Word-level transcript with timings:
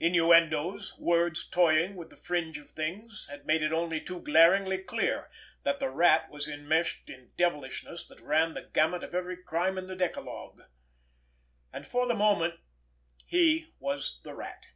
Innuendoes, 0.00 0.98
words 0.98 1.46
toying 1.46 1.94
with 1.94 2.10
the 2.10 2.16
fringe 2.16 2.58
of 2.58 2.68
things, 2.68 3.28
had 3.30 3.46
made 3.46 3.62
it 3.62 3.72
only 3.72 4.00
too 4.00 4.20
glaringly 4.20 4.78
clear 4.78 5.30
that 5.62 5.78
the 5.78 5.88
Rat 5.88 6.28
was 6.32 6.48
enmeshed 6.48 7.08
in 7.08 7.30
devilishness 7.36 8.04
that 8.06 8.20
ran 8.20 8.54
the 8.54 8.62
gamut 8.72 9.04
of 9.04 9.14
every 9.14 9.36
crime 9.36 9.78
in 9.78 9.86
the 9.86 9.94
decalogue. 9.94 10.62
And 11.72 11.86
for 11.86 12.08
the 12.08 12.16
moment 12.16 12.58
he 13.24 13.72
was 13.78 14.18
the 14.24 14.34
Rat! 14.34 14.66